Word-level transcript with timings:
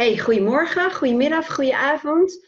Hey, 0.00 0.18
goedemorgen, 0.18 0.92
goedemiddag, 0.92 1.54
goedenavond. 1.54 2.46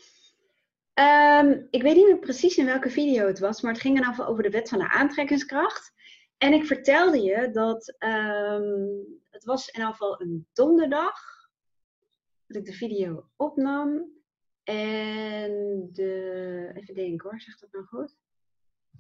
Um, 0.95 1.67
ik 1.71 1.83
weet 1.83 1.97
niet 1.97 2.07
meer 2.07 2.19
precies 2.19 2.57
in 2.57 2.65
welke 2.65 2.91
video 2.91 3.27
het 3.27 3.39
was, 3.39 3.61
maar 3.61 3.73
het 3.73 3.81
ging 3.81 4.05
geval 4.05 4.27
over 4.27 4.43
de 4.43 4.51
wet 4.51 4.69
van 4.69 4.79
de 4.79 4.89
aantrekkingskracht. 4.89 5.93
En 6.39 6.53
ik 6.53 6.65
vertelde 6.65 7.21
je 7.21 7.51
dat 7.51 7.97
um, 7.99 9.05
het 9.31 9.45
was 9.45 9.69
in 9.69 9.75
ieder 9.75 9.91
geval 9.91 10.21
een 10.21 10.47
donderdag 10.53 11.19
dat 12.47 12.57
ik 12.57 12.65
de 12.65 12.73
video 12.73 13.29
opnam. 13.37 14.11
En 14.63 15.89
de, 15.93 16.71
even 16.75 16.95
denken 16.95 17.31
hoor, 17.31 17.41
zegt 17.41 17.61
dat 17.61 17.73
nou 17.73 17.85
goed? 17.85 18.17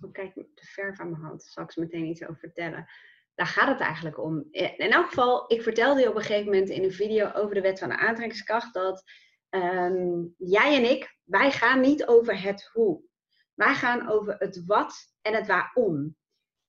Oh, 0.00 0.12
kijk, 0.12 0.34
de 0.34 0.44
verf 0.54 1.00
aan 1.00 1.10
mijn 1.10 1.22
hand, 1.22 1.42
zal 1.42 1.64
ik 1.64 1.76
meteen 1.76 2.06
iets 2.06 2.22
over 2.22 2.38
vertellen 2.38 2.88
daar 3.34 3.46
gaat 3.46 3.68
het 3.68 3.80
eigenlijk 3.80 4.18
om. 4.18 4.48
In 4.50 4.90
elk 4.90 5.06
geval, 5.06 5.44
ik 5.52 5.62
vertelde 5.62 6.00
je 6.00 6.08
op 6.08 6.14
een 6.14 6.20
gegeven 6.20 6.44
moment 6.44 6.68
in 6.68 6.84
een 6.84 6.92
video 6.92 7.32
over 7.32 7.54
de 7.54 7.60
wet 7.60 7.78
van 7.78 7.88
de 7.88 7.96
aantrekkingskracht 7.96 8.74
dat 8.74 9.02
ehm, 9.48 10.24
jij 10.36 10.76
en 10.76 10.90
ik, 10.90 11.16
wij 11.24 11.50
gaan 11.50 11.80
niet 11.80 12.06
over 12.06 12.42
het 12.42 12.70
hoe. 12.72 13.02
Wij 13.54 13.74
gaan 13.74 14.08
over 14.08 14.36
het 14.38 14.64
wat 14.66 15.14
en 15.22 15.34
het 15.34 15.46
waarom. 15.46 16.16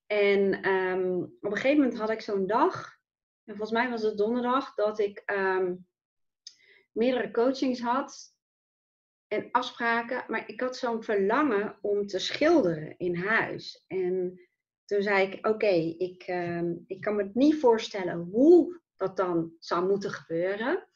En 0.06 0.62
ehm, 0.62 1.22
op 1.22 1.52
een 1.52 1.56
gegeven 1.56 1.78
moment 1.78 2.00
had 2.00 2.10
ik 2.10 2.22
zo'n 2.22 2.48
dag, 2.48 2.98
en 3.44 3.56
volgens 3.56 3.72
mij 3.72 3.90
was 3.90 4.02
het 4.02 4.18
donderdag, 4.18 4.74
dat 4.74 5.00
ik 5.00 5.22
ehm, 5.26 5.76
meerdere 6.92 7.32
coachings 7.32 7.82
had 7.82 8.34
en 9.28 9.52
afspraken, 9.52 10.24
maar 10.28 10.50
ik 10.50 10.60
had 10.60 10.78
zo'n 10.78 11.04
verlangen 11.04 11.78
om 11.82 12.08
te 12.08 12.20
schilderen 12.20 12.98
in 12.98 13.16
huis. 13.16 13.84
En 13.88 14.40
toen 14.94 15.02
zei 15.02 15.28
ik, 15.28 15.48
oké, 15.48 15.74
ik, 15.98 16.24
ehm, 16.24 16.74
ik 16.88 17.02
kan 17.02 17.16
me 17.16 17.30
niet 17.34 17.60
voorstellen 17.60 18.18
hoe 18.18 18.82
dat 18.96 19.18
dan 19.18 19.54
zou 19.60 19.88
moeten 19.88 20.12
gebeuren. 20.12 20.88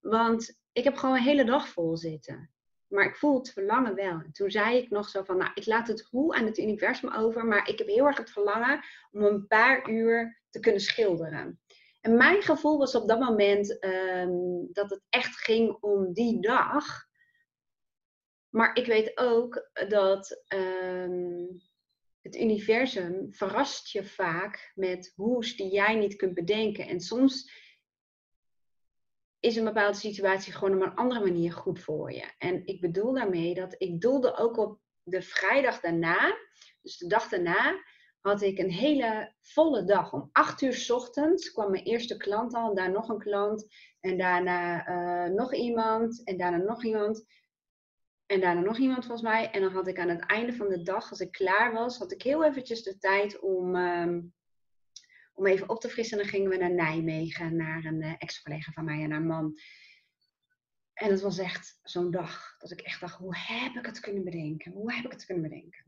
Want 0.00 0.60
ik 0.72 0.84
heb 0.84 0.96
gewoon 0.96 1.16
een 1.16 1.22
hele 1.22 1.44
dag 1.44 1.68
vol 1.68 1.96
zitten. 1.96 2.50
Maar 2.88 3.04
ik 3.04 3.16
voel 3.16 3.38
het 3.38 3.52
verlangen 3.52 3.94
wel. 3.94 4.12
En 4.12 4.32
toen 4.32 4.50
zei 4.50 4.76
ik 4.76 4.90
nog 4.90 5.08
zo 5.08 5.22
van, 5.22 5.36
nou, 5.36 5.50
ik 5.54 5.66
laat 5.66 5.88
het 5.88 6.08
hoe 6.10 6.34
aan 6.34 6.44
het 6.44 6.58
universum 6.58 7.12
over, 7.12 7.46
maar 7.46 7.68
ik 7.68 7.78
heb 7.78 7.86
heel 7.86 8.06
erg 8.06 8.18
het 8.18 8.30
verlangen 8.30 8.84
om 9.10 9.22
een 9.22 9.46
paar 9.46 9.90
uur 9.90 10.42
te 10.50 10.60
kunnen 10.60 10.80
schilderen. 10.80 11.60
En 12.00 12.16
mijn 12.16 12.42
gevoel 12.42 12.78
was 12.78 12.94
op 12.94 13.08
dat 13.08 13.20
moment 13.20 13.78
ehm, 13.78 14.30
dat 14.72 14.90
het 14.90 15.02
echt 15.08 15.36
ging 15.36 15.76
om 15.80 16.12
die 16.12 16.40
dag. 16.40 16.84
Maar 18.48 18.76
ik 18.76 18.86
weet 18.86 19.18
ook 19.18 19.70
dat 19.88 20.42
ehm, 20.46 21.44
het 22.22 22.36
universum 22.36 23.32
verrast 23.32 23.90
je 23.90 24.04
vaak 24.04 24.72
met 24.74 25.12
hoe's 25.16 25.56
die 25.56 25.72
jij 25.72 25.94
niet 25.94 26.16
kunt 26.16 26.34
bedenken. 26.34 26.86
En 26.86 27.00
soms 27.00 27.60
is 29.40 29.56
een 29.56 29.64
bepaalde 29.64 29.98
situatie 29.98 30.52
gewoon 30.52 30.74
op 30.74 30.82
een 30.82 30.94
andere 30.94 31.20
manier 31.20 31.52
goed 31.52 31.80
voor 31.80 32.12
je. 32.12 32.32
En 32.38 32.66
ik 32.66 32.80
bedoel 32.80 33.12
daarmee 33.12 33.54
dat 33.54 33.74
ik 33.78 34.00
doelde 34.00 34.36
ook 34.36 34.56
op 34.56 34.80
de 35.02 35.22
vrijdag 35.22 35.80
daarna, 35.80 36.36
dus 36.82 36.96
de 36.96 37.06
dag 37.06 37.28
daarna, 37.28 37.82
had 38.20 38.42
ik 38.42 38.58
een 38.58 38.70
hele 38.70 39.34
volle 39.40 39.84
dag. 39.84 40.12
Om 40.12 40.28
acht 40.32 40.62
uur 40.62 40.74
s 40.74 40.90
ochtends 40.90 41.52
kwam 41.52 41.70
mijn 41.70 41.84
eerste 41.84 42.16
klant 42.16 42.54
al, 42.54 42.74
daar 42.74 42.90
nog 42.90 43.08
een 43.08 43.18
klant, 43.18 43.66
en 44.00 44.18
daarna 44.18 44.88
uh, 44.88 45.34
nog 45.34 45.54
iemand, 45.54 46.24
en 46.24 46.36
daarna 46.36 46.56
nog 46.56 46.84
iemand. 46.84 47.24
En 48.32 48.40
daarna 48.40 48.60
nog 48.60 48.78
iemand 48.78 49.04
volgens 49.04 49.28
mij. 49.28 49.50
En 49.50 49.60
dan 49.60 49.72
had 49.72 49.88
ik 49.88 49.98
aan 49.98 50.08
het 50.08 50.26
einde 50.26 50.52
van 50.52 50.68
de 50.68 50.82
dag, 50.82 51.10
als 51.10 51.20
ik 51.20 51.32
klaar 51.32 51.72
was, 51.72 51.98
had 51.98 52.12
ik 52.12 52.22
heel 52.22 52.44
eventjes 52.44 52.82
de 52.82 52.98
tijd 52.98 53.40
om, 53.40 53.76
um, 53.76 54.34
om 55.34 55.46
even 55.46 55.68
op 55.68 55.80
te 55.80 55.88
frissen. 55.88 56.16
En 56.16 56.22
dan 56.22 56.32
gingen 56.32 56.50
we 56.50 56.56
naar 56.56 56.74
Nijmegen, 56.74 57.56
naar 57.56 57.84
een 57.84 58.02
uh, 58.02 58.14
ex-collega 58.18 58.72
van 58.72 58.84
mij 58.84 59.02
en 59.02 59.10
haar 59.10 59.22
man. 59.22 59.58
En 60.92 61.10
het 61.10 61.20
was 61.20 61.38
echt 61.38 61.78
zo'n 61.82 62.10
dag 62.10 62.56
dat 62.58 62.70
ik 62.70 62.80
echt 62.80 63.00
dacht, 63.00 63.16
hoe 63.16 63.36
heb 63.36 63.74
ik 63.74 63.86
het 63.86 64.00
kunnen 64.00 64.24
bedenken? 64.24 64.72
Hoe 64.72 64.94
heb 64.94 65.04
ik 65.04 65.12
het 65.12 65.24
kunnen 65.24 65.48
bedenken? 65.48 65.84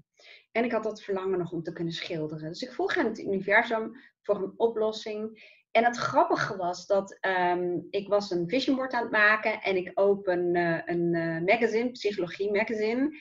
En 0.53 0.65
ik 0.65 0.73
had 0.73 0.83
dat 0.83 1.03
verlangen 1.03 1.39
nog 1.39 1.53
om 1.53 1.63
te 1.63 1.73
kunnen 1.73 1.93
schilderen. 1.93 2.49
Dus 2.49 2.63
ik 2.63 2.73
vroeg 2.73 2.97
aan 2.97 3.07
het 3.07 3.19
universum 3.19 3.97
voor 4.23 4.37
een 4.37 4.55
oplossing. 4.57 5.43
En 5.77 5.85
het 5.85 5.97
grappige 5.97 6.57
was 6.57 6.87
dat 6.87 7.19
um, 7.21 7.87
ik 7.91 8.09
was 8.09 8.31
een 8.31 8.49
vision 8.49 8.77
board 8.77 8.93
aan 8.93 9.03
het 9.03 9.11
maken 9.11 9.63
en 9.63 9.77
ik 9.77 9.91
open 9.95 10.55
uh, 10.55 10.81
een 10.85 11.15
uh, 11.15 11.41
magazine, 11.41 11.91
Psychologie 11.91 12.53
Magazine. 12.53 13.19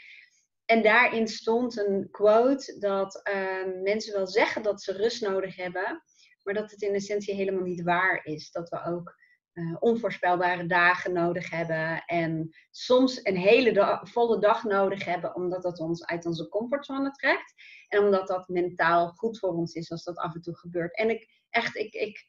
En 0.65 0.83
daarin 0.83 1.27
stond 1.27 1.77
een 1.77 2.07
quote 2.11 2.79
dat 2.79 3.21
uh, 3.33 3.81
mensen 3.83 4.13
wel 4.13 4.27
zeggen 4.27 4.63
dat 4.63 4.81
ze 4.81 4.91
rust 4.91 5.21
nodig 5.21 5.55
hebben, 5.55 6.03
maar 6.43 6.53
dat 6.53 6.71
het 6.71 6.81
in 6.81 6.93
essentie 6.93 7.33
helemaal 7.33 7.63
niet 7.63 7.83
waar 7.83 8.25
is. 8.25 8.51
Dat 8.51 8.69
we 8.69 8.85
ook 8.85 9.15
uh, 9.53 9.75
onvoorspelbare 9.79 10.65
dagen 10.65 11.13
nodig 11.13 11.49
hebben 11.49 12.03
en 12.05 12.49
soms 12.71 13.19
een 13.23 13.37
hele 13.37 13.99
volle 14.03 14.39
dag 14.39 14.63
nodig 14.63 15.05
hebben, 15.05 15.35
omdat 15.35 15.63
dat 15.63 15.79
ons 15.79 16.05
uit 16.05 16.25
onze 16.25 16.49
comfortzone 16.49 17.11
trekt. 17.11 17.53
En 17.87 18.03
omdat 18.03 18.27
dat 18.27 18.47
mentaal 18.47 19.07
goed 19.07 19.39
voor 19.39 19.53
ons 19.53 19.73
is 19.73 19.91
als 19.91 20.03
dat 20.03 20.17
af 20.17 20.35
en 20.35 20.41
toe 20.41 20.57
gebeurt. 20.57 20.97
En 20.97 21.09
ik 21.09 21.41
echt, 21.49 21.75
ik, 21.75 21.93
ik 21.93 22.25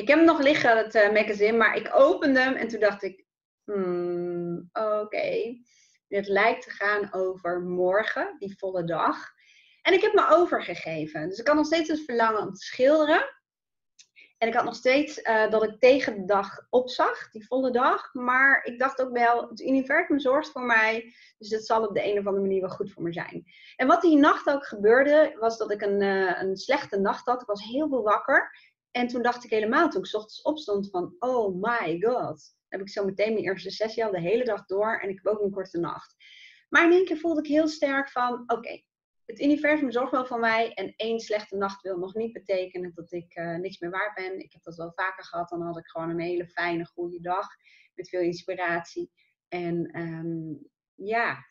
ik 0.00 0.08
heb 0.08 0.16
hem 0.16 0.26
nog 0.26 0.40
liggen, 0.40 0.76
het 0.76 0.94
uh, 0.94 1.12
magazine, 1.12 1.56
maar 1.56 1.76
ik 1.76 1.90
opende 1.94 2.40
hem 2.40 2.54
en 2.54 2.68
toen 2.68 2.80
dacht 2.80 3.02
ik, 3.02 3.24
hmm, 3.64 4.68
oké, 4.72 5.00
okay. 5.00 5.62
dit 6.08 6.28
lijkt 6.28 6.62
te 6.62 6.70
gaan 6.70 7.12
over 7.12 7.60
morgen, 7.60 8.36
die 8.38 8.58
volle 8.58 8.84
dag. 8.84 9.16
En 9.82 9.92
ik 9.92 10.00
heb 10.00 10.14
me 10.14 10.28
overgegeven. 10.28 11.28
Dus 11.28 11.38
ik 11.38 11.46
had 11.46 11.56
nog 11.56 11.66
steeds 11.66 11.88
het 11.88 12.04
verlangen 12.04 12.40
om 12.40 12.52
te 12.52 12.62
schilderen. 12.62 13.38
En 14.38 14.48
ik 14.48 14.54
had 14.54 14.64
nog 14.64 14.74
steeds 14.74 15.18
uh, 15.18 15.50
dat 15.50 15.62
ik 15.62 15.78
tegen 15.78 16.14
de 16.14 16.24
dag 16.24 16.66
opzag, 16.70 17.30
die 17.30 17.46
volle 17.46 17.70
dag. 17.70 18.14
Maar 18.14 18.64
ik 18.64 18.78
dacht 18.78 19.02
ook 19.02 19.12
wel, 19.12 19.48
het 19.48 19.60
universum 19.60 20.18
zorgt 20.18 20.50
voor 20.50 20.62
mij. 20.62 21.14
Dus 21.38 21.50
het 21.50 21.66
zal 21.66 21.86
op 21.86 21.94
de 21.94 22.04
een 22.04 22.18
of 22.18 22.26
andere 22.26 22.46
manier 22.46 22.60
wel 22.60 22.70
goed 22.70 22.92
voor 22.92 23.02
me 23.02 23.12
zijn. 23.12 23.44
En 23.76 23.86
wat 23.86 24.02
die 24.02 24.16
nacht 24.16 24.50
ook 24.50 24.66
gebeurde, 24.66 25.36
was 25.38 25.58
dat 25.58 25.70
ik 25.70 25.82
een, 25.82 26.02
uh, 26.02 26.42
een 26.42 26.56
slechte 26.56 26.98
nacht 26.98 27.26
had. 27.26 27.40
Ik 27.40 27.46
was 27.46 27.64
heel 27.64 27.88
veel 27.88 28.02
wakker. 28.02 28.50
En 28.90 29.06
toen 29.06 29.22
dacht 29.22 29.44
ik 29.44 29.50
helemaal, 29.50 29.88
toen 29.88 30.04
ik 30.04 30.14
ochtends 30.14 30.42
opstond, 30.42 30.90
van 30.90 31.16
oh 31.18 31.62
my 31.62 32.00
god. 32.00 32.58
Heb 32.68 32.80
ik 32.80 32.88
zo 32.88 33.04
meteen 33.04 33.32
mijn 33.32 33.44
eerste 33.44 33.70
sessie 33.70 34.04
al 34.04 34.10
de 34.10 34.20
hele 34.20 34.44
dag 34.44 34.66
door 34.66 34.98
en 35.00 35.08
ik 35.08 35.20
heb 35.22 35.26
ook 35.26 35.40
een 35.40 35.50
korte 35.50 35.78
nacht. 35.78 36.14
Maar 36.68 36.84
in 36.84 36.92
één 36.92 37.04
keer 37.04 37.16
voelde 37.18 37.40
ik 37.40 37.46
heel 37.46 37.68
sterk 37.68 38.10
van, 38.10 38.42
oké, 38.46 38.82
het 39.30 39.40
universum 39.40 39.90
zorgt 39.90 40.10
wel 40.10 40.26
voor 40.26 40.38
mij 40.38 40.72
en 40.74 40.94
één 40.96 41.20
slechte 41.20 41.56
nacht 41.56 41.82
wil 41.82 41.98
nog 41.98 42.14
niet 42.14 42.32
betekenen 42.32 42.92
dat 42.94 43.12
ik 43.12 43.36
uh, 43.36 43.56
niks 43.56 43.78
meer 43.78 43.90
waard 43.90 44.14
ben. 44.14 44.38
Ik 44.38 44.52
heb 44.52 44.62
dat 44.62 44.76
wel 44.76 44.92
vaker 44.94 45.24
gehad, 45.24 45.48
dan 45.48 45.62
had 45.62 45.78
ik 45.78 45.86
gewoon 45.88 46.10
een 46.10 46.20
hele 46.20 46.46
fijne, 46.46 46.86
goede 46.86 47.20
dag 47.20 47.46
met 47.94 48.08
veel 48.08 48.20
inspiratie. 48.20 49.10
En 49.48 50.00
um, 50.00 50.70
ja, 50.94 51.46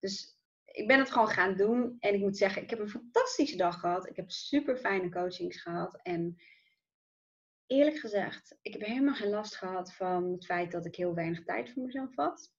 dus 0.00 0.38
ik 0.64 0.86
ben 0.86 0.98
het 0.98 1.10
gewoon 1.10 1.28
gaan 1.28 1.56
doen 1.56 1.96
en 1.98 2.14
ik 2.14 2.20
moet 2.20 2.36
zeggen, 2.36 2.62
ik 2.62 2.70
heb 2.70 2.78
een 2.78 2.88
fantastische 2.88 3.56
dag 3.56 3.80
gehad. 3.80 4.08
Ik 4.08 4.16
heb 4.16 4.30
super 4.30 4.76
fijne 4.76 5.10
coachings 5.10 5.62
gehad 5.62 6.00
en 6.02 6.36
eerlijk 7.68 7.98
gezegd, 7.98 8.58
ik 8.62 8.72
heb 8.72 8.82
helemaal 8.82 9.14
geen 9.14 9.30
last 9.30 9.56
gehad 9.56 9.94
van 9.94 10.32
het 10.32 10.44
feit 10.44 10.72
dat 10.72 10.86
ik 10.86 10.96
heel 10.96 11.14
weinig 11.14 11.44
tijd 11.44 11.72
voor 11.72 11.82
mezelf 11.82 12.14
had. 12.14 12.52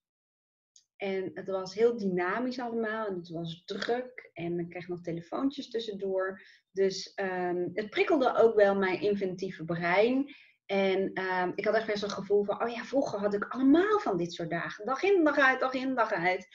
En 0.95 1.31
het 1.33 1.47
was 1.47 1.73
heel 1.73 1.97
dynamisch 1.97 2.59
allemaal 2.59 3.07
en 3.07 3.15
het 3.15 3.29
was 3.29 3.63
druk 3.65 4.29
en 4.33 4.59
ik 4.59 4.69
kreeg 4.69 4.87
nog 4.87 5.01
telefoontjes 5.01 5.69
tussendoor. 5.69 6.41
Dus 6.71 7.13
um, 7.15 7.69
het 7.73 7.89
prikkelde 7.89 8.35
ook 8.35 8.55
wel 8.55 8.75
mijn 8.75 9.01
inventieve 9.01 9.65
brein. 9.65 10.35
En 10.65 11.21
um, 11.21 11.51
ik 11.55 11.65
had 11.65 11.75
echt 11.75 11.87
best 11.87 12.03
een 12.03 12.09
gevoel 12.09 12.43
van, 12.43 12.63
oh 12.63 12.69
ja, 12.69 12.83
vroeger 12.83 13.19
had 13.19 13.33
ik 13.33 13.45
allemaal 13.47 13.99
van 13.99 14.17
dit 14.17 14.33
soort 14.33 14.49
dagen. 14.49 14.85
Dag 14.85 15.03
in, 15.03 15.23
dag 15.23 15.37
uit, 15.37 15.59
dag 15.59 15.73
in, 15.73 15.95
dag 15.95 16.11
uit. 16.11 16.47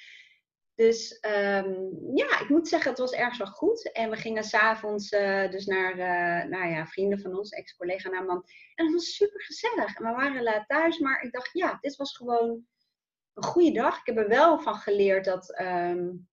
Dus 0.75 1.19
um, 1.27 2.01
ja, 2.15 2.41
ik 2.41 2.47
moet 2.49 2.69
zeggen, 2.69 2.91
het 2.91 2.99
was 2.99 3.12
ergens 3.12 3.39
wel 3.39 3.47
goed. 3.47 3.93
En 3.93 4.11
we 4.11 4.17
gingen 4.17 4.45
s'avonds 4.45 5.12
uh, 5.12 5.51
dus 5.51 5.67
naar 5.67 5.93
uh, 5.93 6.51
nou 6.51 6.71
ja, 6.71 6.87
vrienden 6.87 7.21
van 7.21 7.37
ons, 7.37 7.51
ex-collega 7.51 8.09
naar 8.09 8.25
man. 8.25 8.45
En 8.75 8.85
het 8.85 8.95
was 8.95 9.15
super 9.15 9.43
gezellig. 9.43 9.97
En 9.97 10.05
we 10.05 10.11
waren 10.11 10.43
laat 10.43 10.69
thuis, 10.69 10.99
maar 10.99 11.23
ik 11.23 11.33
dacht, 11.33 11.53
ja, 11.53 11.79
dit 11.81 11.97
was 11.97 12.17
gewoon 12.17 12.67
een 13.35 13.43
goede 13.43 13.73
dag. 13.73 13.99
Ik 13.99 14.06
heb 14.06 14.17
er 14.17 14.29
wel 14.29 14.61
van 14.61 14.75
geleerd 14.75 15.25
dat, 15.25 15.61
um, 15.61 16.29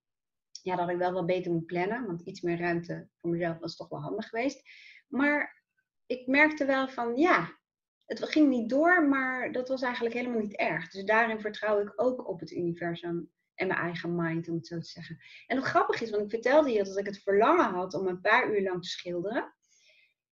ja, 0.62 0.76
dat 0.76 0.90
ik 0.90 0.98
wel 0.98 1.12
wat 1.12 1.26
beter 1.26 1.52
moet 1.52 1.66
plannen. 1.66 2.06
Want 2.06 2.22
iets 2.22 2.42
meer 2.42 2.60
ruimte 2.60 3.08
voor 3.18 3.30
mezelf 3.30 3.60
was 3.60 3.76
toch 3.76 3.90
wel 3.90 4.02
handig 4.02 4.30
geweest. 4.30 4.62
Maar 5.08 5.64
ik 6.06 6.28
merkte 6.28 6.66
wel 6.66 6.88
van, 6.88 7.16
ja, 7.16 7.60
het 8.06 8.30
ging 8.30 8.50
niet 8.50 8.70
door, 8.70 9.08
maar 9.08 9.52
dat 9.52 9.68
was 9.68 9.82
eigenlijk 9.82 10.16
helemaal 10.16 10.40
niet 10.40 10.56
erg. 10.56 10.90
Dus 10.90 11.04
daarin 11.04 11.40
vertrouw 11.40 11.80
ik 11.80 11.94
ook 11.96 12.28
op 12.28 12.40
het 12.40 12.52
universum 12.52 13.32
en 13.62 13.68
mijn 13.68 13.80
eigen 13.80 14.16
mind, 14.16 14.50
om 14.50 14.56
het 14.56 14.68
zo 14.68 14.80
te 14.80 14.90
zeggen. 14.90 15.18
En 15.48 15.58
wat 15.58 15.66
grappig 15.66 16.02
is, 16.02 16.10
want 16.10 16.24
ik 16.24 16.30
vertelde 16.30 16.72
je 16.72 16.84
dat 16.84 16.98
ik 16.98 17.06
het 17.06 17.22
verlangen 17.24 17.74
had 17.74 17.94
om 17.94 18.08
een 18.08 18.22
paar 18.22 18.54
uur 18.54 18.62
lang 18.62 18.81
te 18.81 18.90
schilderen. 18.90 19.54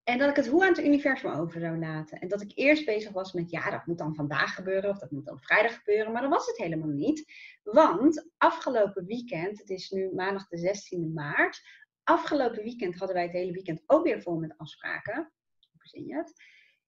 En 0.04 0.18
dat 0.18 0.30
ik 0.30 0.36
het 0.36 0.48
hoe 0.48 0.64
aan 0.64 0.70
het 0.70 0.86
universum 0.86 1.32
over 1.32 1.60
zou 1.60 1.80
laten. 1.80 2.20
En 2.20 2.28
dat 2.28 2.42
ik 2.42 2.52
eerst 2.56 2.86
bezig 2.86 3.12
was 3.12 3.34
met, 3.34 3.50
ja, 3.50 3.70
dat 3.70 3.86
moet 3.86 3.98
dan 3.98 4.16
vandaag 4.16 4.56
gebeuren 4.56 4.90
of 4.90 5.00
dat 5.00 5.12
moet 5.12 5.26
dan 5.26 5.40
vrijdag 5.40 5.78
gebeuren. 5.78 6.12
Maar 6.12 6.22
dat 6.22 6.32
was 6.32 6.46
het 6.46 6.58
helemaal 6.58 6.88
niet. 6.88 7.34
Want 7.64 8.30
afgelopen 8.38 9.06
weekend, 9.06 9.60
het 9.60 9.70
is 9.70 9.90
nu 9.90 10.14
maandag 10.14 10.48
de 10.48 10.76
16e 10.76 11.14
maart. 11.14 11.62
Afgelopen 12.04 12.64
weekend 12.64 12.96
hadden 12.96 13.16
wij 13.16 13.26
het 13.26 13.34
hele 13.34 13.52
weekend 13.52 13.84
ook 13.86 14.04
weer 14.04 14.22
vol 14.22 14.36
met 14.36 14.54
afspraken. 14.58 15.32
Hoe 15.72 15.88
zie 15.88 16.08
je 16.08 16.16
het? 16.16 16.34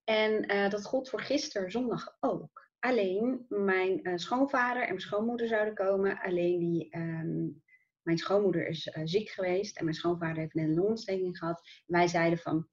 En 0.04 0.54
uh, 0.54 0.70
dat 0.70 0.86
gold 0.86 1.10
voor 1.10 1.22
gisteren, 1.22 1.72
zondag 1.72 2.18
ook. 2.20 2.71
Alleen 2.82 3.46
mijn 3.50 4.08
uh, 4.08 4.14
schoonvader 4.16 4.82
en 4.82 4.88
mijn 4.88 5.02
schoonmoeder 5.02 5.48
zouden 5.48 5.74
komen. 5.74 6.20
Alleen 6.20 6.60
die, 6.60 6.90
ehm, 6.90 7.48
mijn 8.02 8.18
schoonmoeder 8.18 8.68
is 8.68 8.88
uh, 8.88 9.02
ziek 9.06 9.30
geweest 9.30 9.78
en 9.78 9.84
mijn 9.84 9.96
schoonvader 9.96 10.38
heeft 10.38 10.54
net 10.54 10.68
een 10.68 10.76
longontsteking 10.76 11.38
gehad. 11.38 11.62
Wij 11.86 12.08
zeiden 12.08 12.40
van, 12.40 12.68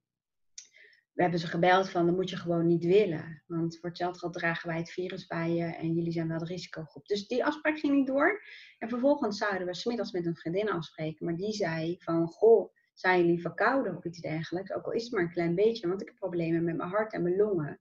we 1.12 1.22
hebben 1.22 1.40
ze 1.40 1.46
gebeld 1.46 1.90
van, 1.90 2.06
dat 2.06 2.14
moet 2.14 2.30
je 2.30 2.36
gewoon 2.36 2.66
niet 2.66 2.84
willen. 2.84 3.42
Want 3.46 3.78
voor 3.78 3.88
hetzelfde 3.88 4.18
geld 4.18 4.32
dragen 4.32 4.68
wij 4.68 4.78
het 4.78 4.90
virus 4.90 5.26
bij 5.26 5.50
je 5.50 5.64
en 5.64 5.92
jullie 5.94 6.12
zijn 6.12 6.28
wel 6.28 6.38
de 6.38 6.44
risicogroep. 6.44 7.06
Dus 7.06 7.26
die 7.26 7.44
afspraak 7.44 7.78
ging 7.78 7.94
niet 7.94 8.06
door. 8.06 8.42
En 8.78 8.88
vervolgens 8.88 9.38
zouden 9.38 9.66
we 9.66 9.74
smiddags 9.74 10.12
met 10.12 10.26
een 10.26 10.36
vriendin 10.36 10.70
afspreken. 10.70 11.26
Maar 11.26 11.36
die 11.36 11.52
zei 11.52 11.96
van, 11.98 12.26
goh, 12.26 12.74
zijn 12.92 13.20
jullie 13.20 13.40
verkouden 13.40 13.96
of 13.96 14.04
iets 14.04 14.20
dergelijks? 14.20 14.72
Ook 14.72 14.84
al 14.84 14.92
is 14.92 15.02
het 15.02 15.12
maar 15.12 15.22
een 15.22 15.32
klein 15.32 15.54
beetje, 15.54 15.88
want 15.88 16.00
ik 16.00 16.08
heb 16.08 16.16
problemen 16.16 16.64
met 16.64 16.76
mijn 16.76 16.90
hart 16.90 17.12
en 17.12 17.22
mijn 17.22 17.36
longen. 17.36 17.80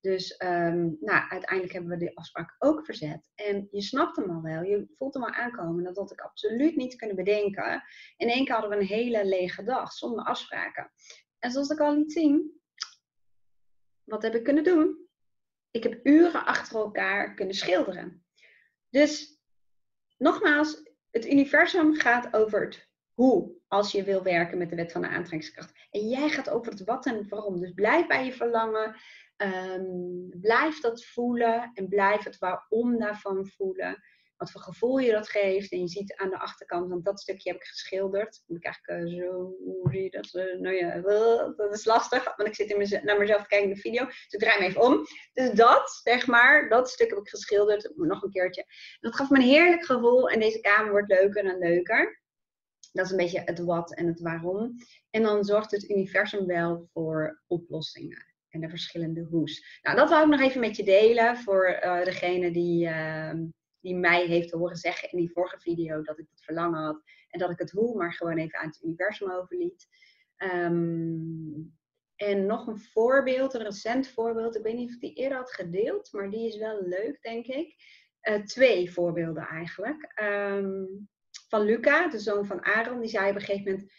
Dus 0.00 0.42
um, 0.42 0.96
nou, 1.00 1.28
uiteindelijk 1.28 1.72
hebben 1.72 1.90
we 1.90 2.04
de 2.04 2.14
afspraak 2.14 2.56
ook 2.58 2.84
verzet. 2.84 3.22
En 3.34 3.68
je 3.70 3.82
snapt 3.82 4.16
hem 4.16 4.30
al 4.30 4.42
wel, 4.42 4.62
je 4.62 4.86
voelt 4.94 5.14
hem 5.14 5.22
al 5.22 5.30
aankomen. 5.32 5.84
Dat 5.84 5.96
had 5.96 6.12
ik 6.12 6.20
absoluut 6.20 6.76
niet 6.76 6.96
kunnen 6.96 7.16
bedenken. 7.16 7.82
In 8.16 8.28
één 8.28 8.44
keer 8.44 8.54
hadden 8.54 8.70
we 8.70 8.76
een 8.76 8.88
hele 8.88 9.26
lege 9.26 9.62
dag, 9.62 9.92
zonder 9.92 10.24
afspraken. 10.24 10.90
En 11.38 11.50
zoals 11.50 11.70
ik 11.70 11.80
al 11.80 11.96
liet 11.96 12.12
zien, 12.12 12.60
wat 14.04 14.22
heb 14.22 14.34
ik 14.34 14.44
kunnen 14.44 14.64
doen? 14.64 15.06
Ik 15.70 15.82
heb 15.82 16.06
uren 16.06 16.46
achter 16.46 16.76
elkaar 16.76 17.34
kunnen 17.34 17.54
schilderen. 17.54 18.24
Dus 18.90 19.40
nogmaals, 20.16 20.82
het 21.10 21.26
universum 21.26 21.94
gaat 21.94 22.34
over 22.34 22.60
het 22.60 22.88
hoe 23.14 23.56
als 23.68 23.92
je 23.92 24.04
wil 24.04 24.22
werken 24.22 24.58
met 24.58 24.70
de 24.70 24.76
wet 24.76 24.92
van 24.92 25.02
de 25.02 25.08
aantrekkingskracht. 25.08 25.72
En 25.90 26.08
jij 26.08 26.28
gaat 26.28 26.50
over 26.50 26.72
het 26.72 26.84
wat 26.84 27.06
en 27.06 27.28
waarom. 27.28 27.60
Dus 27.60 27.72
blijf 27.72 28.06
bij 28.06 28.24
je 28.24 28.32
verlangen. 28.32 28.96
Um, 29.42 30.28
blijf 30.40 30.80
dat 30.80 31.04
voelen 31.04 31.70
en 31.74 31.88
blijf 31.88 32.24
het 32.24 32.38
waarom 32.38 32.98
daarvan 32.98 33.46
voelen. 33.46 34.02
Wat 34.36 34.50
voor 34.50 34.60
gevoel 34.60 34.98
je 34.98 35.12
dat 35.12 35.28
geeft. 35.28 35.72
En 35.72 35.80
je 35.80 35.88
ziet 35.88 36.16
aan 36.16 36.30
de 36.30 36.38
achterkant, 36.38 36.88
want 36.88 37.04
dat 37.04 37.20
stukje 37.20 37.50
heb 37.50 37.60
ik 37.60 37.66
geschilderd. 37.66 38.42
Moet 38.46 38.56
ik 38.56 38.64
eigenlijk 38.64 39.04
uh, 39.04 39.18
zo, 39.18 39.32
hoe 39.64 39.88
zie 39.90 40.02
je 40.02 40.10
dat? 40.10 40.34
Uh, 40.34 40.60
nou 40.60 40.74
ja, 40.74 40.96
uh, 40.96 41.56
dat 41.56 41.74
is 41.74 41.84
lastig, 41.84 42.36
want 42.36 42.48
ik 42.48 42.54
zit 42.54 42.70
in 42.70 42.78
mez- 42.78 43.02
naar 43.02 43.18
mezelf 43.18 43.42
te 43.42 43.48
kijken 43.48 43.68
in 43.68 43.74
de 43.74 43.80
video. 43.80 44.04
Dus 44.04 44.26
ik 44.28 44.40
draai 44.40 44.60
me 44.60 44.66
even 44.66 44.82
om. 44.82 45.04
Dus 45.32 45.50
dat, 45.50 46.00
zeg 46.02 46.26
maar, 46.26 46.68
dat 46.68 46.90
stuk 46.90 47.10
heb 47.10 47.18
ik 47.18 47.28
geschilderd. 47.28 47.92
Nog 47.96 48.22
een 48.22 48.30
keertje. 48.30 48.64
Dat 49.00 49.14
gaf 49.14 49.30
me 49.30 49.36
een 49.36 49.44
heerlijk 49.44 49.84
gevoel. 49.84 50.30
En 50.30 50.40
deze 50.40 50.60
kamer 50.60 50.90
wordt 50.90 51.08
leuker 51.08 51.44
en 51.44 51.58
leuker. 51.58 52.22
Dat 52.92 53.04
is 53.04 53.10
een 53.10 53.16
beetje 53.16 53.42
het 53.44 53.58
wat 53.58 53.94
en 53.94 54.06
het 54.06 54.20
waarom. 54.20 54.76
En 55.10 55.22
dan 55.22 55.44
zorgt 55.44 55.70
het 55.70 55.90
universum 55.90 56.46
wel 56.46 56.88
voor 56.92 57.42
oplossingen 57.46 58.28
en 58.50 58.60
de 58.60 58.68
verschillende 58.68 59.22
hoes. 59.30 59.80
Nou, 59.82 59.96
dat 59.96 60.10
wou 60.10 60.22
ik 60.22 60.30
nog 60.30 60.40
even 60.40 60.60
met 60.60 60.76
je 60.76 60.84
delen 60.84 61.36
voor 61.36 61.80
uh, 61.84 62.04
degene 62.04 62.50
die, 62.50 62.86
uh, 62.86 63.32
die 63.80 63.94
mij 63.94 64.26
heeft 64.26 64.50
horen 64.50 64.76
zeggen 64.76 65.10
in 65.10 65.18
die 65.18 65.32
vorige 65.32 65.60
video 65.60 66.02
dat 66.02 66.18
ik 66.18 66.26
het 66.30 66.44
verlangen 66.44 66.80
had 66.80 67.02
en 67.28 67.38
dat 67.38 67.50
ik 67.50 67.58
het 67.58 67.70
hoe 67.70 67.96
maar 67.96 68.12
gewoon 68.12 68.38
even 68.38 68.58
aan 68.58 68.66
het 68.66 68.82
universum 68.82 69.30
overliet. 69.30 69.86
Um, 70.36 71.76
en 72.16 72.46
nog 72.46 72.66
een 72.66 72.78
voorbeeld, 72.78 73.54
een 73.54 73.62
recent 73.62 74.08
voorbeeld. 74.08 74.56
Ik 74.56 74.62
weet 74.62 74.74
niet 74.74 74.88
of 74.88 74.94
ik 74.94 75.00
die 75.00 75.14
eerder 75.14 75.38
had 75.38 75.52
gedeeld, 75.52 76.12
maar 76.12 76.30
die 76.30 76.46
is 76.46 76.56
wel 76.56 76.82
leuk, 76.82 77.22
denk 77.22 77.46
ik. 77.46 77.74
Uh, 78.22 78.42
twee 78.42 78.92
voorbeelden 78.92 79.46
eigenlijk. 79.46 80.12
Um, 80.22 81.08
van 81.48 81.62
Luca, 81.62 82.08
de 82.08 82.18
zoon 82.18 82.46
van 82.46 82.64
Aaron, 82.64 83.00
die 83.00 83.08
zei 83.08 83.28
op 83.28 83.34
een 83.34 83.40
gegeven 83.40 83.72
moment 83.72 83.92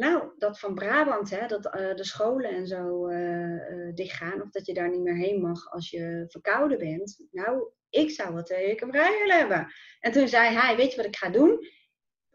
nou, 0.00 0.32
dat 0.38 0.58
van 0.58 0.74
Brabant, 0.74 1.30
hè, 1.30 1.46
dat 1.46 1.64
uh, 1.64 1.94
de 1.94 2.04
scholen 2.04 2.50
en 2.50 2.66
zo 2.66 3.08
uh, 3.08 3.94
dichtgaan, 3.94 4.42
of 4.42 4.50
dat 4.50 4.66
je 4.66 4.74
daar 4.74 4.90
niet 4.90 5.02
meer 5.02 5.16
heen 5.16 5.40
mag 5.40 5.70
als 5.70 5.90
je 5.90 6.24
verkouden 6.28 6.78
bent. 6.78 7.26
Nou, 7.30 7.68
ik 7.90 8.10
zou 8.10 8.42
twee 8.42 8.66
weken 8.66 8.88
vrij 8.88 9.18
willen 9.18 9.38
hebben. 9.38 9.72
En 10.00 10.12
toen 10.12 10.28
zei 10.28 10.56
hij, 10.56 10.76
weet 10.76 10.90
je 10.90 10.96
wat 10.96 11.06
ik 11.06 11.16
ga 11.16 11.28
doen? 11.28 11.66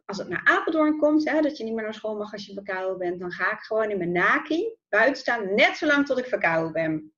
Als 0.06 0.18
het 0.18 0.28
naar 0.28 0.42
Apeldoorn 0.44 0.98
komt, 0.98 1.30
hè, 1.30 1.42
dat 1.42 1.58
je 1.58 1.64
niet 1.64 1.74
meer 1.74 1.84
naar 1.84 1.94
school 1.94 2.18
mag 2.18 2.32
als 2.32 2.46
je 2.46 2.54
verkouden 2.54 2.98
bent, 2.98 3.20
dan 3.20 3.32
ga 3.32 3.52
ik 3.52 3.60
gewoon 3.60 3.90
in 3.90 3.98
mijn 3.98 4.12
naki 4.12 4.76
buiten 4.90 5.22
staan, 5.22 5.54
net 5.54 5.78
zolang 5.78 6.06
tot 6.06 6.18
ik 6.18 6.26
verkouden 6.26 6.72
ben. 6.72 7.14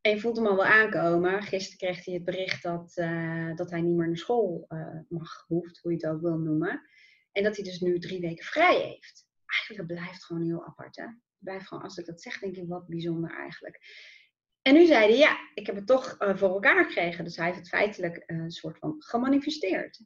En 0.00 0.10
je 0.10 0.20
voelt 0.20 0.36
hem 0.36 0.46
al 0.46 0.56
wel 0.56 0.64
aankomen. 0.64 1.42
Gisteren 1.42 1.78
kreeg 1.78 2.04
hij 2.04 2.14
het 2.14 2.24
bericht 2.24 2.62
dat, 2.62 2.92
dat 3.54 3.70
hij 3.70 3.80
niet 3.80 3.96
meer 3.96 4.06
naar 4.06 4.16
school 4.16 4.66
mag, 5.08 5.44
hoeft, 5.46 5.78
hoe 5.82 5.92
je 5.92 5.96
het 5.96 6.06
ook 6.06 6.20
wil 6.20 6.38
noemen. 6.38 6.82
En 7.32 7.42
dat 7.42 7.56
hij 7.56 7.64
dus 7.64 7.80
nu 7.80 7.98
drie 7.98 8.20
weken 8.20 8.44
vrij 8.44 8.80
heeft. 8.80 9.28
Eigenlijk 9.46 9.92
blijft 9.92 10.24
gewoon 10.24 10.44
heel 10.44 10.64
apart. 10.64 10.96
Hè? 10.96 11.06
Blijft 11.38 11.66
gewoon, 11.66 11.82
als 11.82 11.96
ik 11.96 12.06
dat 12.06 12.22
zeg, 12.22 12.38
denk 12.38 12.56
ik 12.56 12.68
wat 12.68 12.86
bijzonder 12.86 13.30
eigenlijk. 13.30 13.80
En 14.62 14.74
nu 14.74 14.86
zei 14.86 15.08
hij, 15.08 15.16
ja, 15.16 15.38
ik 15.54 15.66
heb 15.66 15.74
het 15.74 15.86
toch 15.86 16.16
uh, 16.18 16.36
voor 16.36 16.48
elkaar 16.48 16.84
gekregen. 16.84 17.24
Dus 17.24 17.36
hij 17.36 17.46
heeft 17.46 17.58
het 17.58 17.68
feitelijk 17.68 18.22
uh, 18.26 18.38
een 18.38 18.50
soort 18.50 18.78
van 18.78 18.94
gemanifesteerd. 18.98 20.00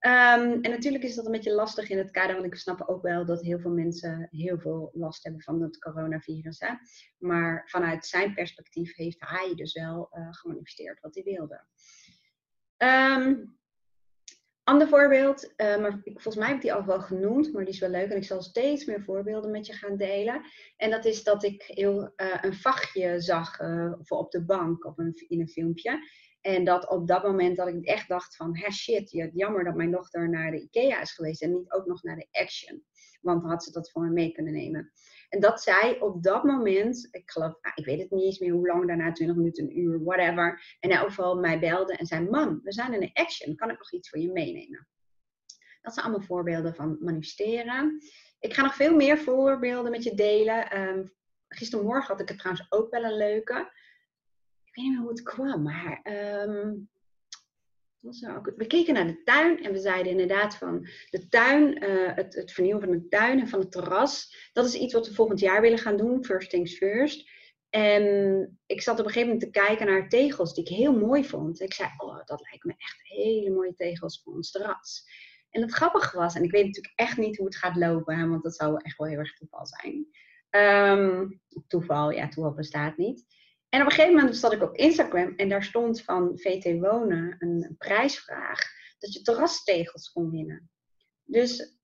Um, 0.00 0.62
en 0.62 0.70
natuurlijk 0.70 1.04
is 1.04 1.14
dat 1.14 1.26
een 1.26 1.32
beetje 1.32 1.54
lastig 1.54 1.88
in 1.88 1.98
het 1.98 2.10
kader, 2.10 2.34
want 2.34 2.46
ik 2.46 2.54
snap 2.54 2.88
ook 2.88 3.02
wel 3.02 3.24
dat 3.24 3.42
heel 3.42 3.58
veel 3.58 3.70
mensen 3.70 4.28
heel 4.30 4.58
veel 4.58 4.90
last 4.92 5.22
hebben 5.22 5.42
van 5.42 5.62
het 5.62 5.78
coronavirus. 5.78 6.60
Hè? 6.60 6.74
Maar 7.18 7.62
vanuit 7.66 8.06
zijn 8.06 8.34
perspectief 8.34 8.94
heeft 8.94 9.20
hij 9.20 9.54
dus 9.54 9.72
wel 9.72 10.10
uh, 10.12 10.28
gemanifesteerd 10.30 11.00
wat 11.00 11.14
hij 11.14 11.24
wilde. 11.24 11.64
Um, 12.76 13.59
Ander 14.70 14.88
voorbeeld, 14.88 15.52
uh, 15.56 15.78
maar 15.78 16.00
volgens 16.04 16.36
mij 16.36 16.46
heb 16.46 16.56
ik 16.56 16.62
die 16.62 16.72
al 16.72 16.84
wel 16.84 17.00
genoemd, 17.00 17.52
maar 17.52 17.64
die 17.64 17.74
is 17.74 17.80
wel 17.80 17.90
leuk 17.90 18.10
en 18.10 18.16
ik 18.16 18.24
zal 18.24 18.42
steeds 18.42 18.84
meer 18.84 19.02
voorbeelden 19.02 19.50
met 19.50 19.66
je 19.66 19.72
gaan 19.72 19.96
delen. 19.96 20.42
En 20.76 20.90
dat 20.90 21.04
is 21.04 21.22
dat 21.22 21.42
ik 21.42 21.62
heel, 21.62 22.02
uh, 22.02 22.38
een 22.40 22.54
vachtje 22.54 23.20
zag 23.20 23.60
uh, 23.60 23.92
op 24.08 24.30
de 24.30 24.44
bank 24.44 24.92
een, 24.96 25.24
in 25.28 25.40
een 25.40 25.48
filmpje. 25.48 25.98
En 26.40 26.64
dat 26.64 26.88
op 26.88 27.08
dat 27.08 27.22
moment 27.22 27.56
dat 27.56 27.68
ik 27.68 27.84
echt 27.84 28.08
dacht 28.08 28.36
van, 28.36 28.56
hè 28.56 28.70
shit, 28.70 29.30
jammer 29.32 29.64
dat 29.64 29.74
mijn 29.74 29.90
dochter 29.90 30.28
naar 30.28 30.50
de 30.50 30.60
IKEA 30.60 31.00
is 31.00 31.12
geweest 31.12 31.42
en 31.42 31.52
niet 31.52 31.72
ook 31.72 31.86
nog 31.86 32.02
naar 32.02 32.16
de 32.16 32.28
Action. 32.30 32.84
Want 33.20 33.42
had 33.42 33.64
ze 33.64 33.72
dat 33.72 33.90
voor 33.90 34.02
me 34.02 34.10
mee 34.10 34.32
kunnen 34.32 34.52
nemen. 34.52 34.92
En 35.30 35.40
dat 35.40 35.62
zij 35.62 36.00
op 36.00 36.22
dat 36.22 36.44
moment, 36.44 37.08
ik 37.10 37.30
geloof, 37.30 37.58
nou, 37.62 37.74
ik 37.74 37.84
weet 37.84 37.98
het 37.98 38.10
niet 38.10 38.24
eens 38.24 38.38
meer 38.38 38.52
hoe 38.52 38.66
lang 38.66 38.86
daarna, 38.86 39.12
20 39.12 39.36
minuten, 39.36 39.64
een 39.64 39.78
uur, 39.78 40.04
whatever. 40.04 40.76
En 40.80 40.90
hij 40.90 41.04
overal 41.04 41.36
mij 41.36 41.58
belde 41.58 41.96
en 41.96 42.06
zei, 42.06 42.28
mam, 42.28 42.60
we 42.62 42.72
zijn 42.72 42.92
in 42.92 43.02
een 43.02 43.10
action, 43.12 43.56
kan 43.56 43.70
ik 43.70 43.78
nog 43.78 43.92
iets 43.92 44.08
voor 44.08 44.18
je 44.18 44.32
meenemen? 44.32 44.88
Dat 45.80 45.94
zijn 45.94 46.06
allemaal 46.06 46.26
voorbeelden 46.26 46.74
van 46.74 46.96
manifesteren. 47.00 48.02
Ik 48.38 48.54
ga 48.54 48.62
nog 48.62 48.74
veel 48.74 48.94
meer 48.94 49.18
voorbeelden 49.18 49.90
met 49.90 50.02
je 50.02 50.14
delen. 50.14 50.80
Um, 50.80 51.12
gistermorgen 51.48 52.06
had 52.12 52.20
ik 52.20 52.28
het 52.28 52.38
trouwens 52.38 52.66
ook 52.72 52.90
wel 52.90 53.04
een 53.04 53.16
leuke. 53.16 53.72
Ik 54.64 54.74
weet 54.74 54.84
niet 54.84 54.92
meer 54.92 55.00
hoe 55.00 55.10
het 55.10 55.22
kwam, 55.22 55.62
maar 55.62 56.00
um, 56.48 56.88
we 58.56 58.66
keken 58.66 58.94
naar 58.94 59.06
de 59.06 59.22
tuin 59.22 59.62
en 59.62 59.72
we 59.72 59.78
zeiden 59.78 60.12
inderdaad 60.12 60.56
van 60.56 60.88
de 61.10 61.28
tuin, 61.28 61.84
uh, 61.84 62.14
het, 62.14 62.34
het, 62.34 62.52
vernieuwen 62.52 62.82
van 62.82 62.90
de 62.90 63.08
tuin 63.08 63.40
en 63.40 63.48
van 63.48 63.60
het 63.60 63.72
terras, 63.72 64.34
dat 64.52 64.64
is 64.64 64.74
iets 64.74 64.92
wat 64.92 65.08
we 65.08 65.14
volgend 65.14 65.40
jaar 65.40 65.60
willen 65.60 65.78
gaan 65.78 65.96
doen, 65.96 66.24
first 66.24 66.50
things 66.50 66.76
first. 66.76 67.30
En 67.70 68.58
ik 68.66 68.82
zat 68.82 68.98
op 68.98 69.04
een 69.04 69.12
gegeven 69.12 69.32
moment 69.32 69.52
te 69.52 69.60
kijken 69.60 69.86
naar 69.86 70.08
tegels 70.08 70.54
die 70.54 70.64
ik 70.64 70.76
heel 70.76 70.98
mooi 70.98 71.24
vond. 71.24 71.60
Ik 71.60 71.74
zei, 71.74 71.88
oh, 71.96 72.24
dat 72.24 72.40
lijkt 72.50 72.64
me 72.64 72.74
echt 72.76 73.00
hele 73.02 73.50
mooie 73.50 73.74
tegels 73.74 74.22
voor 74.22 74.32
ons 74.32 74.50
terras. 74.50 75.04
En 75.50 75.62
het 75.62 75.72
grappige 75.72 76.16
was, 76.16 76.34
en 76.34 76.42
ik 76.42 76.50
weet 76.50 76.66
natuurlijk 76.66 76.94
echt 76.96 77.16
niet 77.16 77.36
hoe 77.36 77.46
het 77.46 77.56
gaat 77.56 77.76
lopen, 77.76 78.30
want 78.30 78.42
dat 78.42 78.56
zou 78.56 78.80
echt 78.82 78.98
wel 78.98 79.08
heel 79.08 79.18
erg 79.18 79.34
toeval 79.34 79.66
zijn. 79.66 80.06
Um, 80.50 81.40
toeval, 81.66 82.10
ja, 82.10 82.28
toeval 82.28 82.54
bestaat 82.54 82.96
niet. 82.96 83.24
En 83.70 83.80
op 83.80 83.86
een 83.86 83.92
gegeven 83.92 84.16
moment 84.16 84.36
zat 84.36 84.52
ik 84.52 84.62
op 84.62 84.76
Instagram 84.76 85.32
en 85.36 85.48
daar 85.48 85.64
stond 85.64 86.02
van 86.02 86.38
VT 86.38 86.80
Wonen 86.80 87.36
een 87.38 87.74
prijsvraag 87.78 88.60
dat 88.98 89.12
je 89.12 89.22
terrastegels 89.22 90.12
kon 90.12 90.30
winnen. 90.30 90.70
Dus 91.24 91.78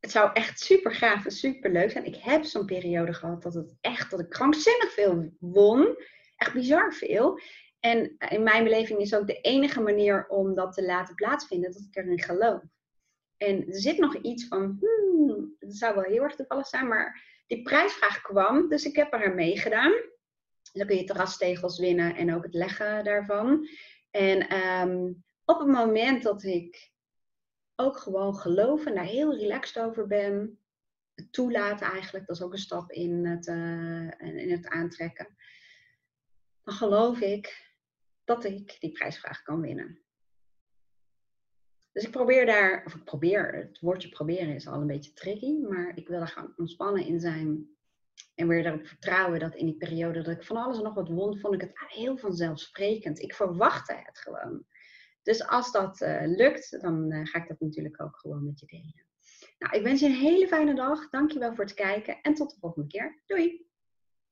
het 0.00 0.10
zou 0.10 0.30
echt 0.32 0.60
super 0.60 0.94
gaaf 0.94 1.24
en 1.24 1.30
super 1.30 1.70
leuk 1.72 1.90
zijn. 1.90 2.04
Ik 2.04 2.16
heb 2.16 2.44
zo'n 2.44 2.66
periode 2.66 3.12
gehad 3.12 3.42
dat 3.42 3.54
het 3.54 3.76
echt, 3.80 4.10
dat 4.10 4.20
ik 4.20 4.28
krankzinnig 4.28 4.92
veel 4.92 5.36
won. 5.38 5.96
Echt 6.36 6.52
bizar 6.52 6.94
veel. 6.94 7.40
En 7.80 8.16
in 8.18 8.42
mijn 8.42 8.64
beleving 8.64 9.00
is 9.00 9.14
ook 9.14 9.26
de 9.26 9.40
enige 9.40 9.80
manier 9.80 10.26
om 10.28 10.54
dat 10.54 10.72
te 10.72 10.84
laten 10.84 11.14
plaatsvinden 11.14 11.72
dat 11.72 11.82
ik 11.82 11.96
erin 11.96 12.22
geloof. 12.22 12.62
En 13.36 13.66
er 13.66 13.80
zit 13.80 13.98
nog 13.98 14.16
iets 14.16 14.46
van, 14.46 14.78
hmm, 14.80 15.56
dat 15.58 15.74
zou 15.74 15.94
wel 15.94 16.04
heel 16.04 16.22
erg 16.22 16.34
toevallig 16.34 16.66
zijn, 16.66 16.88
maar 16.88 17.22
die 17.46 17.62
prijsvraag 17.62 18.20
kwam, 18.20 18.68
dus 18.68 18.84
ik 18.84 18.96
heb 18.96 19.12
er 19.12 19.24
aan 19.24 19.34
meegedaan. 19.34 19.92
Dan 20.72 20.86
kun 20.86 20.96
je 20.96 21.04
terrastegels 21.04 21.78
winnen 21.78 22.16
en 22.16 22.34
ook 22.34 22.42
het 22.42 22.54
leggen 22.54 23.04
daarvan. 23.04 23.68
En 24.10 24.56
um, 24.56 25.24
op 25.44 25.58
het 25.58 25.68
moment 25.68 26.22
dat 26.22 26.42
ik 26.42 26.92
ook 27.76 27.98
gewoon 27.98 28.34
geloof 28.34 28.86
en 28.86 28.94
daar 28.94 29.04
heel 29.04 29.36
relaxed 29.36 29.82
over 29.82 30.06
ben, 30.06 30.58
het 31.14 31.32
toelaten 31.32 31.86
eigenlijk, 31.86 32.26
dat 32.26 32.36
is 32.36 32.42
ook 32.42 32.52
een 32.52 32.58
stap 32.58 32.90
in 32.90 33.26
het, 33.26 33.46
uh, 33.46 34.10
in 34.18 34.50
het 34.50 34.66
aantrekken, 34.66 35.36
dan 36.62 36.74
geloof 36.74 37.20
ik 37.20 37.74
dat 38.24 38.44
ik 38.44 38.76
die 38.80 38.92
prijsvraag 38.92 39.42
kan 39.42 39.60
winnen. 39.60 39.98
Dus 41.92 42.04
ik 42.04 42.10
probeer 42.10 42.46
daar, 42.46 42.84
of 42.84 42.94
ik 42.94 43.04
probeer, 43.04 43.52
het 43.54 43.80
woordje 43.80 44.08
proberen 44.08 44.54
is 44.54 44.66
al 44.66 44.80
een 44.80 44.86
beetje 44.86 45.12
tricky, 45.12 45.58
maar 45.60 45.96
ik 45.96 46.08
wil 46.08 46.20
er 46.20 46.28
gaan 46.28 46.54
ontspannen 46.56 47.06
in 47.06 47.20
zijn 47.20 47.68
en 48.34 48.48
weer 48.48 48.66
erop 48.66 48.86
vertrouwen 48.86 49.40
dat 49.40 49.54
in 49.54 49.66
die 49.66 49.76
periode 49.76 50.22
dat 50.22 50.36
ik 50.36 50.44
van 50.44 50.56
alles 50.56 50.76
en 50.76 50.82
nog 50.82 50.94
wat 50.94 51.08
won, 51.08 51.38
vond 51.38 51.54
ik 51.54 51.60
het 51.60 51.72
heel 51.88 52.16
vanzelfsprekend. 52.16 53.22
Ik 53.22 53.34
verwachtte 53.34 53.94
het 54.04 54.18
gewoon. 54.18 54.64
Dus 55.22 55.46
als 55.46 55.72
dat 55.72 56.00
uh, 56.00 56.22
lukt, 56.24 56.80
dan 56.80 57.12
uh, 57.12 57.26
ga 57.26 57.38
ik 57.38 57.48
dat 57.48 57.60
natuurlijk 57.60 58.02
ook 58.02 58.18
gewoon 58.18 58.44
met 58.44 58.60
je 58.60 58.66
delen. 58.66 59.06
Nou, 59.58 59.76
ik 59.76 59.82
wens 59.82 60.00
je 60.00 60.06
een 60.06 60.12
hele 60.12 60.46
fijne 60.46 60.74
dag. 60.74 61.08
Dankjewel 61.08 61.54
voor 61.54 61.64
het 61.64 61.74
kijken 61.74 62.20
en 62.22 62.34
tot 62.34 62.50
de 62.50 62.56
volgende 62.60 62.88
keer. 62.88 63.22
Doei! 63.26 63.69